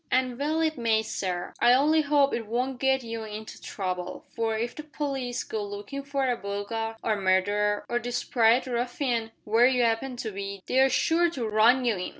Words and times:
"And 0.09 0.39
well 0.39 0.61
it 0.61 0.79
may, 0.79 1.03
sir. 1.03 1.53
I 1.61 1.73
only 1.73 2.03
'ope 2.05 2.33
it 2.33 2.47
won't 2.47 2.79
get 2.79 3.03
you 3.03 3.23
into 3.23 3.61
trouble, 3.61 4.25
for 4.35 4.57
if 4.57 4.73
the 4.75 4.81
p'leece 4.81 5.47
go 5.47 5.63
lookin' 5.63 6.01
for 6.01 6.27
a 6.27 6.35
burglar, 6.35 6.95
or 7.03 7.15
murderer, 7.17 7.85
or 7.87 7.99
desprit 7.99 8.65
ruffian, 8.65 9.29
where 9.43 9.67
you 9.67 9.83
'appen 9.83 10.17
to 10.17 10.31
be, 10.31 10.63
they're 10.65 10.89
sure 10.89 11.29
to 11.29 11.47
run 11.47 11.85
you 11.85 11.97
in. 11.97 12.09